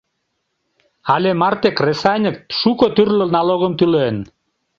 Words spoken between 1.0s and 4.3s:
Але марте кресаньык шуко тӱрлӧ налогым тӱлен.